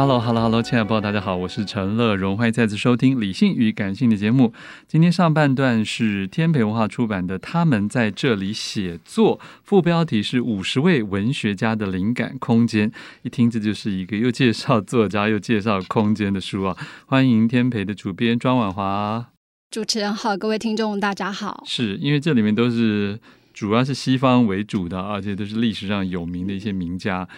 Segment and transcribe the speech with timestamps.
[0.00, 4.54] Hello，Hello，Hello，亲爱的朋友，大家好，我是陈乐融，欢迎再次收听《理性与感性》的节目。
[4.88, 12.90] 今天上半段是天培文化出版的《他们在这里写作》，副标题是“五十位文学家的灵感空间”。
[13.24, 16.74] 一听这就是一个又介绍作家又介绍空间的书啊！
[17.04, 19.26] 欢迎天培的主编庄婉华。
[19.70, 21.62] 主持人好，各位听众大家好。
[21.66, 23.20] 是因为这里面都是
[23.52, 27.28] 主要是西方为主的，而且都是历史上有名的一些名家。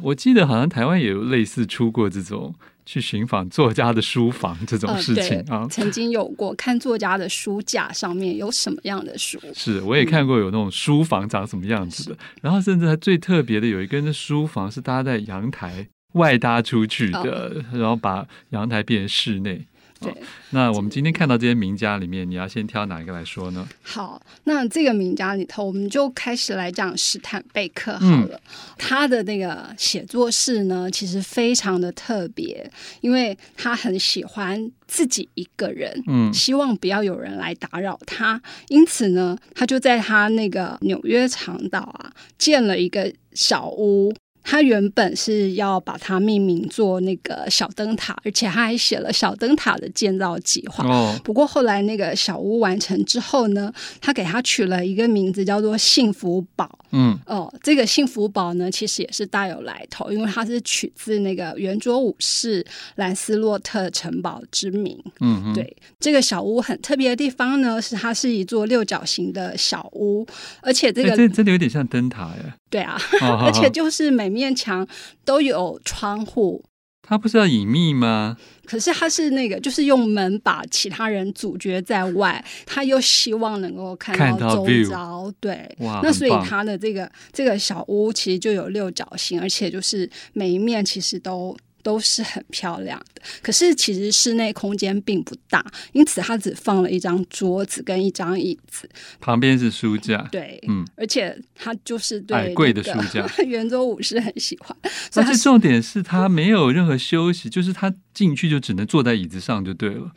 [0.00, 2.54] 我记得好像台湾也有类似出过这种
[2.86, 9.38] 去寻访作家的书房这种事情啊，呃、曾经有过看作家的书架上面有什么样的书。
[9.54, 19.66] 是，我也看过有那种书房长什么样子的，嗯、然后甚至还最特别的有一个人的书房是搭在阳台外搭出去的，哦、然后把阳台变成室内。
[20.02, 20.14] 对，
[20.50, 23.68] 那我们今天看到这些名家里面，你要先挑哪一个来说呢？
[23.82, 28.36] 好，那这个名家里头，我们就开始来讲史坦贝克好了。
[28.36, 32.70] 嗯、他的那个写作室呢，其实非常的特别，
[33.00, 44.14] 因为他很喜欢自己一个人，嗯，希望不要有人来打扰他，因此呢，他就在他那个纽约长岛啊，建了一个小屋。
[44.42, 50.84] 他原本是要把它命名做那个小灯塔，而且他还写了小灯塔的建造计划。
[50.86, 51.18] 哦。
[51.24, 56.78] 不过后来那个小屋完成之后呢，他给他取了一个名字叫做幸福堡。
[56.92, 57.18] 嗯。
[57.26, 62.64] 哦，这个幸福堡呢，其实也是大有来头，因为它是取自那个圆桌武士
[62.94, 64.98] 兰斯洛特城堡之名。
[65.20, 65.54] 嗯哼。
[65.54, 70.26] 对，这个小屋很特别的地方呢，是它是一座六角形的小屋，
[70.60, 72.52] 而且这个这真的有点像灯塔耶。
[72.70, 72.98] 对啊，
[73.44, 74.86] 而且就是每面墙
[75.24, 76.64] 都有窗户。
[77.02, 78.36] 他不是要隐秘吗？
[78.64, 85.30] 可是他是那个，就是用门把其他人阻绝在外，他又希望能够看到周遭。
[85.40, 91.56] 对，那所以他的这个这个小屋其实就有六角形，而且就是每一面其实都。
[91.82, 98.88] 都是很漂亮的，可是其实室内空间并不大，因此他只放了一张桌子跟一张椅子，
[99.20, 100.26] 旁边是书架。
[100.30, 104.76] 对，嗯，而且他就是对矮贵的书架， 圆桌武士很喜欢。
[105.14, 110.12] 而且重点是他没有任何休息，就是他进去就只能坐在椅子上就对了。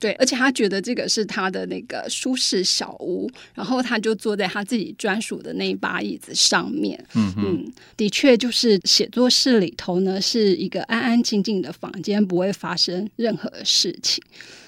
[0.00, 6.98] 对，而且他觉得这个是他的那个舒适小屋，然后他就坐在他自己专属的那一把椅子上面。
[7.14, 14.24] 嗯嗯，的确，就是写作室里头呢是一个安安静静的房间，不会发生任何事情。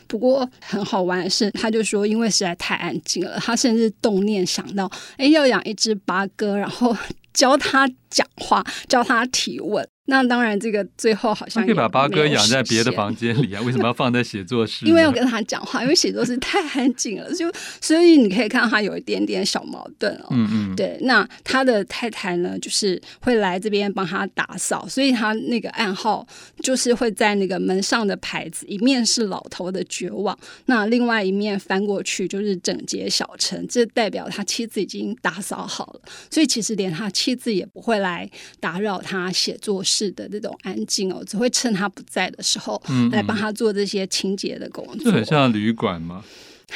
[0.07, 6.95] 不过很好玩的是，他就说，因为实在太安静了，他甚至动念想到，哎，要养一只八哥，然后
[7.33, 9.89] 教他讲话，教他提问。
[10.07, 13.63] 那当然，这个最后好像可以把八哥养在别的房间里啊？
[13.63, 14.85] 为什么要放在写作室？
[14.85, 20.27] 因为要跟他讲话，因为写作室太安静了，就所以你可以看到他有一点点小矛盾哦。
[20.31, 20.99] 嗯嗯，对。
[21.03, 26.27] 那他的太太呢，就是会来这边帮他打扫，所以他那个暗号
[26.61, 38.29] 就是会在那个门上的牌子，一面是老头的绝望，那另外一面翻过去就是整洁小城，这代表他妻子已经打扫好了，所以其实连他妻子也不会来
[38.59, 39.92] 打扰他写作室。
[39.93, 42.81] 是的，这种安静哦，只会趁他不在的时候
[43.11, 45.05] 来帮他做这些清洁的工作。
[45.05, 46.25] 就很像旅馆吗？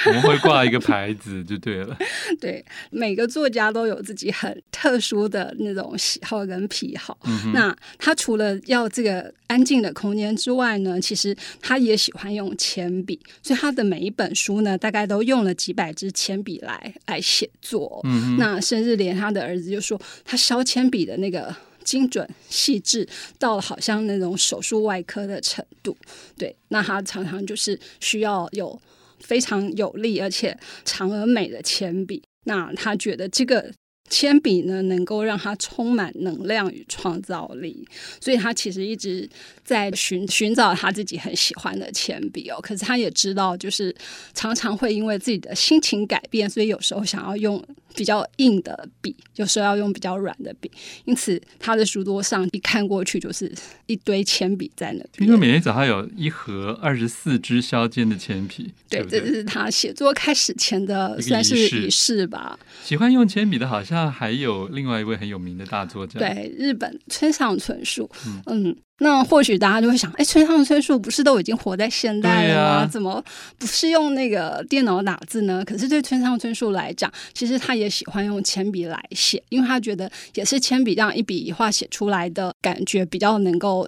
[0.05, 1.97] 我们会挂一个牌子就对了。
[2.39, 7.17] 对，每个作家都有自己很特殊的那种喜好跟癖好。
[7.25, 18.03] 嗯、那他除了要这个安静的空间之外呢，其实他也喜欢用铅笔，所以他的每一本书呢，大概都用了几百支铅笔来来写作。
[18.05, 25.97] 嗯，那甚至连他的儿子就说，他削铅笔的那个精准细致到了好像那种手术外科的程度。
[26.37, 28.79] 对，那他常常就是需要有。
[29.19, 33.73] 非常有力而且长而美的铅笔，那他觉得这个
[34.11, 37.89] 铅笔呢，能够让他充满能量与创造力，
[38.21, 39.29] 所以他其实一直
[39.65, 42.61] 在寻寻找他自己很喜欢的铅笔哦。
[42.61, 43.93] 可是他也知道，就是
[44.35, 47.61] 常常会因为自己的心情改变，所以有时候想要用。
[47.97, 50.71] 比较硬的笔，有时候要用比较软的笔，
[51.07, 53.51] 因此他的书桌上一看过去就是
[53.87, 55.27] 一堆铅笔在那边。
[55.27, 62.59] 听说每天早上有一盒二十四支削尖的铅笔，对，对对这是他写作开始前的算是仪式吧。
[62.85, 68.11] 喜欢用铅笔的，好像还有另外一位很有名的大作家，对，日本村上春树，
[68.47, 68.67] 嗯。
[68.67, 72.71] 嗯那或许大家就会想，哎，村上春树不是都已经活在现代了吗？
[72.71, 73.23] 啊、怎么
[73.59, 75.63] 不是用那个电脑打字呢？
[75.67, 83.87] 可是对村上春树来讲，其实他也喜欢用铅笔来写，因为他觉得也是铅笔这样一笔一画写出来的感觉比较能够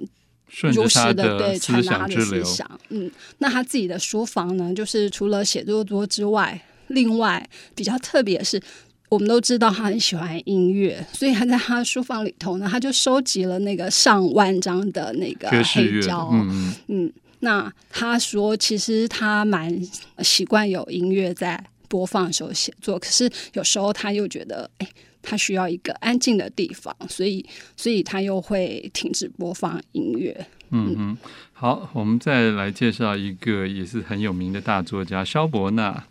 [0.60, 2.69] 如实的对传达他的思想。
[2.90, 8.60] 嗯，那他自己的书房呢，就是除了写作桌之外，另外比较特别是。
[9.08, 16.28] 我们都知道他很喜欢音乐，所以他在他的书房里头呢，他就收集了那个上万张的那个黑胶。
[16.32, 19.81] 嗯嗯，那他说，其实他蛮
[20.20, 24.88] 习惯有音乐在播放的时候写作，可是有时候他又觉得，哎，
[25.29, 27.45] 他需要一个安静的地方，所以，
[27.77, 30.47] 所以他又会停止播放音乐。
[30.71, 31.19] 嗯嗯，
[31.53, 36.03] 好，我们再来介绍一个也是很有名的大作家萧伯纳。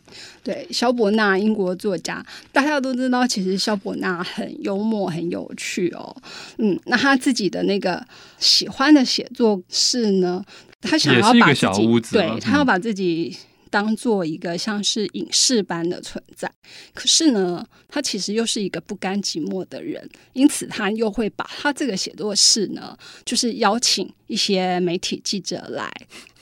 [0.44, 6.16] 对，萧伯纳，英国作家，大家都知道，其实萧伯纳很幽默，很有趣哦。
[6.60, 8.06] 嗯，那他自己的那个
[8.38, 10.44] 喜欢的写作室呢，
[10.82, 13.36] 他想要把自己，对，他要把自己。
[13.70, 16.52] 当做一个像是隐士般的存在，
[16.94, 25.92] 可是呢，他其实又是一个不甘寂寞的人，因此他又会把他这个写作室呢，就是邀请一些媒体记者来。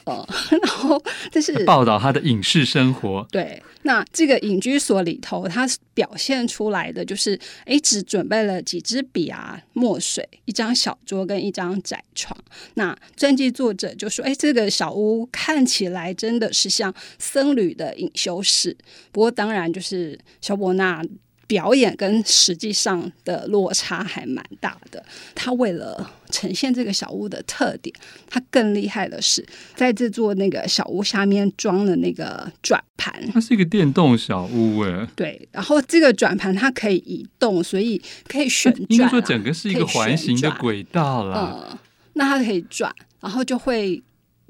[0.05, 0.27] 呃，
[0.61, 3.27] 然后这是报道他的隐士生活。
[3.31, 12.37] 对，那这个隐居所里头，他表现出来的就是，哎，只准备了几支笔啊、墨水、一张小桌跟一张窄床。
[12.75, 18.77] 那传记作者就说，哎，这个小屋看起来真的是像僧侣的隐修室。
[19.11, 21.03] 不过，当然就是萧伯纳。
[21.47, 25.03] 表演跟实际上的落差还蛮大的。
[25.33, 27.95] 他为了呈现这个小屋的特点，
[28.29, 29.45] 他更厉害的是，
[29.75, 33.13] 在这座那个小屋下面装了那个转盘。
[33.33, 35.47] 它是一个电动小屋，哎，对。
[35.51, 38.87] 然后这个转盘它可以移动，所以可以旋转啊。
[38.89, 41.67] 应该说整个是一个环形的轨道了。
[41.71, 41.77] 嗯，
[42.13, 44.01] 那它可以转，然后就会。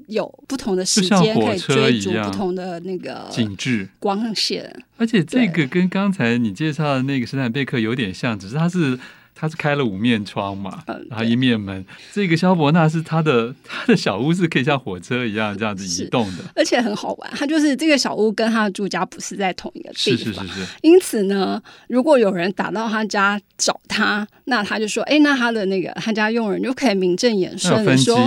[0.06, 8.98] 有不同的时间可以追逐不同的那个景致光线，而且这个跟刚才你介绍的那个斯坦贝克有点像，只是它是
[9.34, 11.84] 他是开了五面窗嘛，然后一面门。
[12.12, 17.30] 这个萧伯纳是他的他的小屋是可以像火车一样这样子移动的，而且很好玩。
[17.34, 20.66] 他就是这个小屋跟他的住家不是在同一个地方，是是是是。
[20.82, 28.26] 因此呢，如果有人打到他家找他，那他就说：“哎，那他的那个他家佣人就可以名正言顺的说，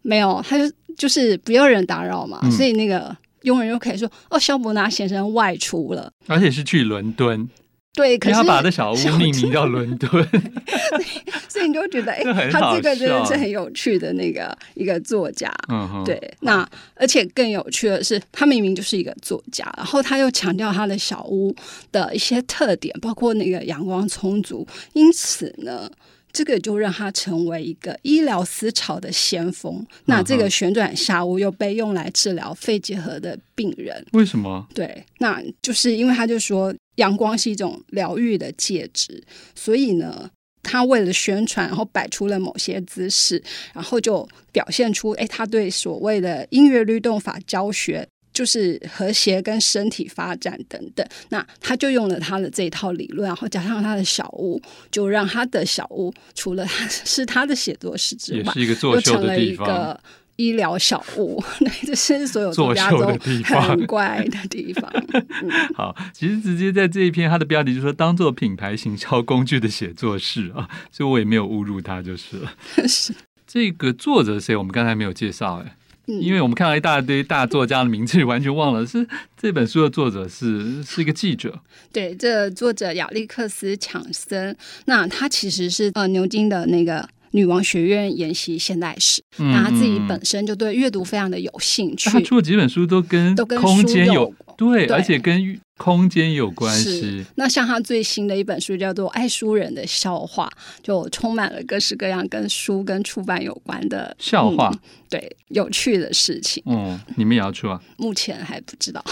[0.00, 0.64] 没有，他就。”
[0.98, 7.48] 就是不要人打扰嘛，嗯、所以那个佣人又可以说：“哦，萧伯纳先生外出了，而且是去伦敦。”
[7.94, 10.08] 对，可是他把这小屋命名叫伦敦，
[11.48, 15.52] 所以你就觉得，哎，他这个真的是很有趣的那个一个作家。
[15.68, 16.16] 嗯，对。
[16.40, 21.52] 那而且更有趣的是，他明明就是一个作家，然后他又强调他的小屋
[21.90, 25.90] 的一些特点，包括那个阳光充足，因此呢。
[26.38, 29.84] 这个就让他成为一个医疗思潮的先锋。
[30.04, 34.06] 那这个旋转下屋又被用来治疗肺结核的病人。
[34.12, 34.64] 为什么？
[34.72, 39.20] 对，那就是因为他就说阳光是一种疗愈的介质，
[39.56, 40.30] 所以呢，
[40.62, 43.42] 他为了宣传，然后摆出了某些姿势，
[43.74, 48.06] 然后就表现出，哎，他对所谓的音乐律动法教学。
[48.38, 60.00] 就是和谐跟身体发展等等，那他就用了他的这一套理论，然后加上他的小屋，就让他的小屋除了他是他的写作室之外，又成了一个
[60.36, 61.42] 医疗小屋。
[61.58, 63.08] 那这是所有作家都
[63.42, 64.88] 很怪的地方。
[65.14, 72.54] 嗯、 好，其实直接在这一篇，它的标题就是说当做品牌行销工具的写作室啊， 所以我也没有误入他就是了。
[72.86, 73.12] 是
[73.48, 74.54] 这个作者谁？
[74.54, 75.74] 我们刚才没有介绍哎。
[76.08, 81.60] 因为我们看到一大堆大作家的名字，完全忘了是这本书的作者是是一个记者。
[81.92, 92.08] 对，这个、作者亚历克斯·强森，那他其实是呃牛津的那个女王学院研习现代史，他自己本身就对阅读非常的有兴趣。
[92.10, 95.60] 他出了几本书都跟都跟空间有对，对，而且跟。
[95.78, 97.24] 空间有关系。
[97.36, 100.50] 那像他最新的一本书叫做《爱书人的笑话》，
[100.84, 106.62] 就充满了各式各样跟书跟出版有关的笑话，嗯，对，有趣的事情。
[106.66, 107.80] 嗯，你们也要出啊？
[107.96, 109.02] 目前还不知道。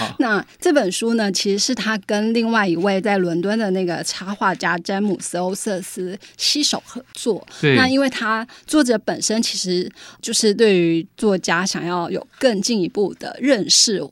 [0.00, 7.46] 嗯、那这本书呢，其实是他跟另外一位在伦敦的那个插画家詹姆斯·欧瑟斯携手合作。
[7.60, 7.76] 对。
[7.76, 14.02] 那因为他作者本身其实就是对于作家想要有更进一步的认识。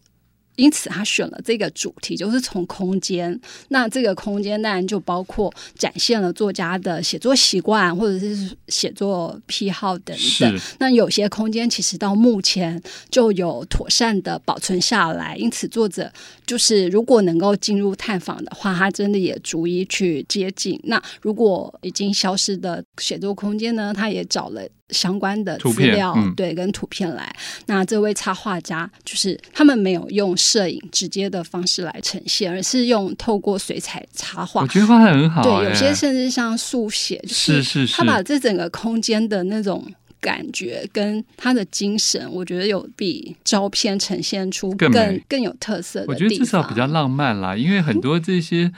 [0.56, 3.38] 因此，他选了这个主题，就是从空间。
[3.68, 10.60] 那这个空间当然就包括展现了作家的写作习惯，或者是写作癖好等等。
[10.78, 15.36] 那有些空间其实到目前就有妥善的保存下来。
[15.36, 16.10] 因此，作者
[16.46, 20.80] 就是如果能够进入探访的话，他真的也逐一去接近。
[20.84, 24.66] 那如果已经消失的写作空间呢，他也找了。
[24.90, 27.35] 相关的资料，嗯、对，跟图片来。
[27.66, 34.62] 那这位插画家就是他们没有用摄影直接的方式来呈现，而是用透过水彩插画。
[34.62, 39.85] 我觉得画的很好，对，有些甚至像速写，就是是是，他把这整个空间的那种
[40.21, 46.14] 感觉跟他的精神，我觉得有比照片呈现出更更，更有特色的地方。
[46.14, 48.73] 我觉得至少比较浪漫啦，因为很多这些。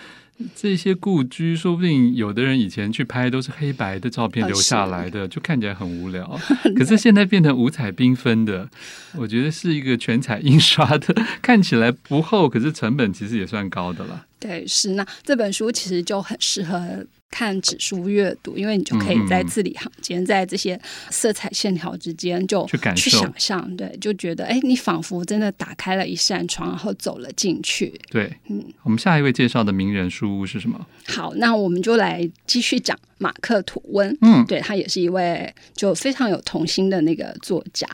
[0.54, 6.38] 这些故居，说不定有的人以前去拍都是黑白的照片留下来的，就看起来很无聊。
[6.76, 8.68] 可是现在变成五彩缤纷的，
[9.16, 14.26] 我觉得是一个全彩印刷的， 看起来不厚，可是成本其实也算高的了。
[14.38, 14.90] 对，是。
[14.90, 17.04] 那这本书其实就很适合。
[17.30, 20.80] 看指数阅读，因为你就可以在字里行间，嗯、在这些
[21.10, 22.66] 色彩线条之间，就
[22.96, 28.00] 去想象，对，就觉得哎，你仿佛真的打开了一扇窗，然后走了进去。
[28.10, 30.84] 对，嗯，我们下一位介绍的名人书屋是什么？
[31.06, 34.16] 好，那我们就来继续讲马克吐温。
[34.22, 37.86] 嗯，对，他也是一位就非常有童心的那个作家，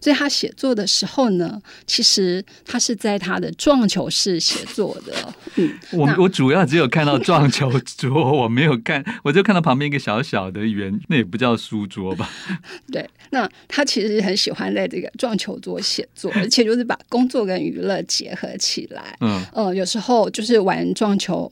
[0.00, 5.34] 所以他写作的时候呢，其实他是在他的撞球室写作的。
[5.56, 8.77] 嗯，我我主要只有看到撞球桌，我没有。
[8.78, 12.28] 看， 我就看到旁边一个小小的圆，那也不叫书桌吧？
[12.92, 19.16] 对，那他其实很喜欢在这个撞球桌写作，而且就是把工作跟娱乐结合起来。
[19.20, 21.50] 嗯有时候就是玩撞球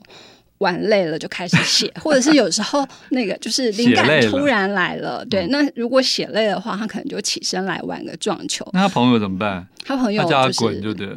[0.58, 5.18] 玩累了就开始写，或者是有时候那个就是 灵感突然来了。
[5.18, 8.66] 了对，那如果写累的话，他可能就起身来玩个撞球。
[8.72, 9.66] 那他朋友怎么办？
[9.84, 11.16] 他朋友、就是、他叫他滚就对了。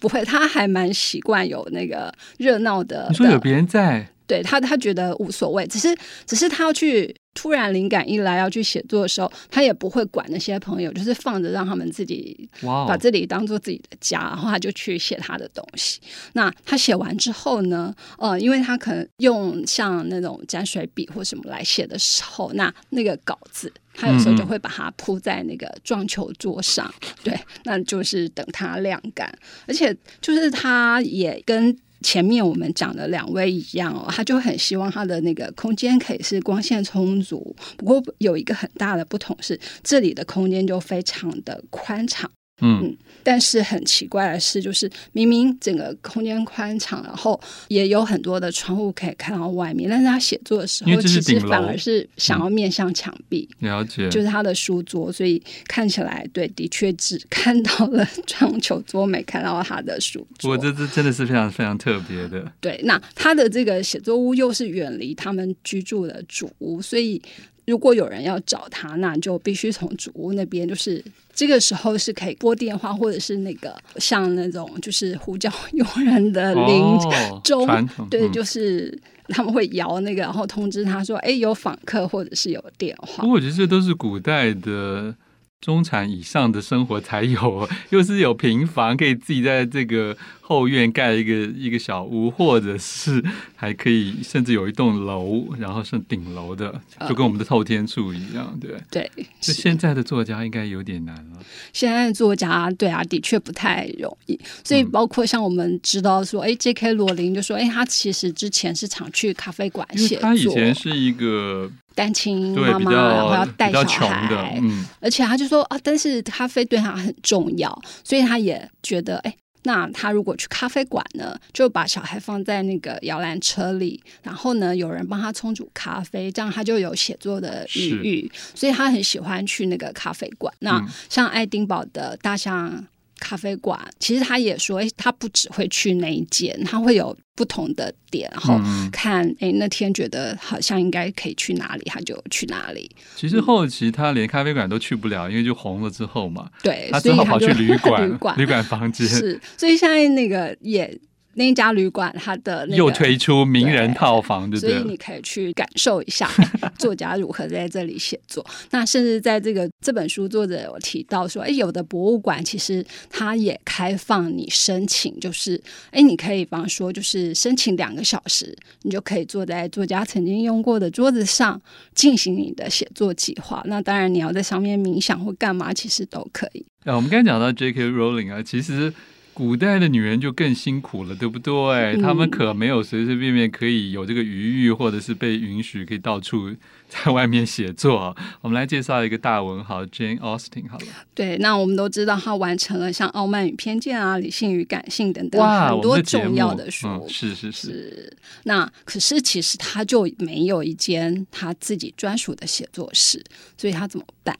[0.00, 3.06] 不会，他还蛮习惯有那个热闹的。
[3.10, 4.08] 你说有别人在？
[4.26, 16.00] 对他，他觉得无所谓，只是只是他要去突然灵感一来要去写作的时候，他也不会管那些朋友，就是放着让他们自己把这里当做自己的家，然后他就去写他的东西。
[16.32, 17.94] 那他写完之后呢？
[18.18, 29.30] 呃，因为他可能用像那种沾水笔或什么来写的时候，那那个稿子他有时候就会把它铺在那个撞球桌上，嗯、对，那就是等它晾干，
[29.66, 31.76] 而且就是他也跟。
[32.02, 37.54] 前面我们讲的两位一样哦，他就很希望他的那个空间可以是光线充足。
[37.76, 42.30] 不过有一个很大的不同是，这里的空间就非常的宽敞。
[42.60, 53.48] 嗯，嗯，但是很奇怪的是，就是明明整个空间宽敞，然后也有很多的窗户可以看到外面，但是他写作的时候，其实反而是想要面向墙壁。
[53.60, 60.52] 嗯，了解，就是他的书桌，所以看起来对，的确只看到了 撞球桌，没看到他的书桌。
[60.52, 62.50] 我这这真的是非常非常特别的。
[62.60, 67.20] 对，那他的这个写作屋又是远离他们居住的主屋，所以。
[67.66, 71.04] 如果有人要找他，那就必须从主屋那边，就是
[71.34, 76.98] 这个时候是可以拨电话，或者是那个像那种就是呼叫佣人的铃
[77.44, 78.96] 钟，哦、对，就是
[79.28, 85.14] 他们会摇那个，然后通知他说：“哎，有访客，或者是有电话。”不过我觉得这都是古代的。
[85.60, 93.24] 中产以上的生活才有，又是有平房，可以自己在这个后院盖一个一个小屋，或者是
[93.56, 99.10] 还可以甚至有一栋楼，然后是顶楼的，就跟我们的透天厝一样，对、嗯、对？
[99.40, 101.38] 就现在的作家应该有点难了。
[101.72, 104.38] 现在的作家，对啊，的确不太容易。
[104.62, 106.92] 所以包括像我们知道说，哎、嗯、，J.K.
[106.92, 111.68] 罗琳就说，哎，他其实之前是常去咖啡馆写作，他以前是一个。
[111.96, 130.52] 单亲妈妈，然后要带小孩，嗯，而且他就说啊，但是咖啡对他很重要，所以他也觉得，哎，那他如果去咖啡馆呢，就把小孩放在那个摇篮车里，然后呢，有人帮他冲煮咖啡，这样他就有写作的余裕，所以他很喜欢去那个咖啡馆。
[130.58, 132.84] 那像爱丁堡的大象
[133.18, 142.90] 咖啡馆，其实他也说，诶，他不只会去那一间，他会有不同的点，然后看，诶，那天觉得好像应该可以去哪里，他就去哪里。
[143.14, 149.06] 其实后期他连咖啡馆都去不了，因为就红了之后嘛，对，他只好跑去旅馆， 旅馆，旅馆房间。
[149.06, 150.98] 是，所以现在那个也。
[151.38, 154.78] 那一家旅馆，它的、那个、又推出名人套房，对，对对？
[154.78, 156.30] 所以你可以去感受一下
[156.78, 158.44] 作家如何在这里写作。
[158.70, 171.60] 那甚至在这个这本书，作者有提到说，哎，有的博物馆其实它也开放你申请，就是哎，你可以比方说，就是申请两个小时，你就可以坐在作家曾经用过的桌子上
[171.94, 173.62] 进行你的写作计划。
[173.66, 176.64] 那当然，你要在上面冥想或干嘛，其实都可以。
[176.84, 177.90] 啊，我们刚才讲到 J.K.
[177.90, 178.90] Rowling 啊，其实。
[179.36, 181.94] 古代的女人就更辛苦了，对不对？
[182.00, 186.50] 她们可没有随随便便可以有这个余裕，或者是被允许可以到处
[186.88, 188.16] 在外面写作。
[188.40, 190.86] 我们来介绍一个大文豪 Jane Austen 好了。
[191.14, 197.06] 对，那我们都知道她完成了像《傲慢与偏见》啊，《理性与感性》等等很多重要的书。
[197.06, 198.16] 是是，是。
[198.44, 203.22] 那可是其实她就没有一间她自己专属的写作室，
[203.58, 204.34] 所以她怎么办？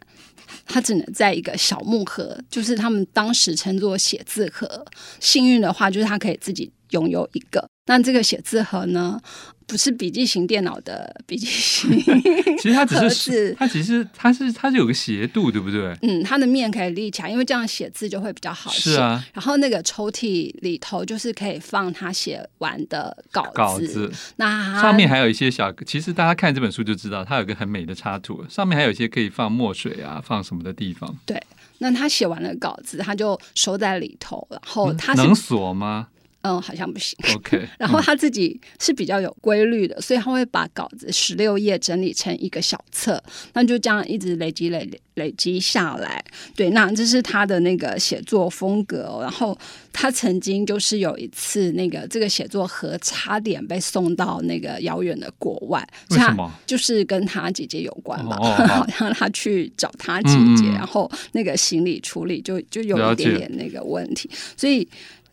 [0.65, 4.85] 他只能在一个小木盒，就是他们当时称作写字盒。
[5.21, 7.67] 幸运的话，就是他可以自己拥有一个。
[7.87, 9.21] 那这个写字盒呢，
[9.67, 11.91] 不是笔记型电脑的笔记型，
[12.59, 15.93] 其实它只是它其实它是它是有个斜度，对不对？
[16.03, 18.93] 嗯，它的面可以立起来，因为这样写字就会比较好写。
[18.93, 19.25] 是啊。
[19.35, 23.51] 然后那个抽屉里头就是可以放他写完的稿子。
[23.55, 24.13] 稿子。
[24.37, 31.15] 那上面还有一些小，其实大家看这本书就知道，它有一个很美的插图，上面还有一些可以放墨水啊，放什么的地方。
[31.27, 31.43] 对。
[31.79, 36.09] 那他写完了稿子，他就收在里头，然后他能锁吗？
[36.47, 37.19] 嗯，好像不行。
[37.35, 43.23] OK， 然后他自己是比较有规律的，所以他会把稿子十六页整理成一个小册，
[43.55, 46.25] 那就这样一直累积累累积下来。
[46.55, 49.21] 对，那这是他的那个写作风格哦。
[49.23, 49.59] 然后
[49.93, 55.85] 他曾经就是有一次，那个这个写作盒差点被送到那个遥远的国外。
[56.11, 56.53] 为什么？
[56.67, 58.37] 就是跟他姐姐有关吧？
[58.41, 64.87] 哦哦好 像他去找他姐姐，嗯、然后那个行李处理就就有一点点那个问题，所以。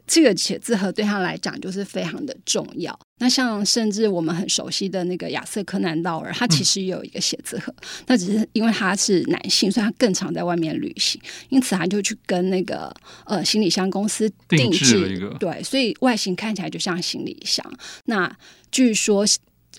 [0.06, 2.98] 这个写字盒对他来讲就是非常的重要。
[3.20, 7.74] 那像甚至我们很熟悉的那个亚瑟·柯南道尔，他其实也有一个写字盒。
[8.08, 12.94] 那、嗯、只是因为他是男性，所以他更常在外面旅行，因此他就去跟那个
[13.26, 15.30] 呃行李箱公司定制，了一个。
[15.40, 17.66] 对，所以外形看起来就像行李箱。
[18.06, 18.30] 那
[18.72, 19.26] 据说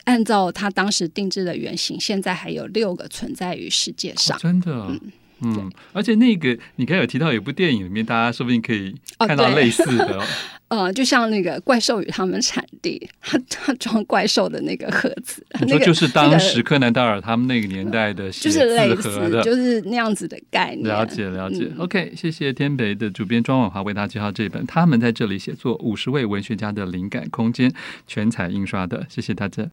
[0.04, 4.36] 按照他当时定制的原型，现在还有六个存在于世界上。
[4.36, 4.72] 哦、真的。
[4.72, 5.00] 嗯
[5.40, 10.24] 嗯，而且那个你刚才有提到有部电影里面，大家说不定可以看到类似的，哦，
[10.84, 20.84] 呃，就像那个怪兽与他们产地，他他装怪兽的那个盒子， 你说就是当时柯南道尔他们那个年代的写字盒的，就是类似，就是那样子的概念。
[20.88, 27.70] 了解了解，嗯，OK，谢谢天北的主编庄婉华为大家介绍这本《他们在这里写作：五十位文学家的灵感空间》
[28.06, 29.54] 全彩印刷的，谢谢大家。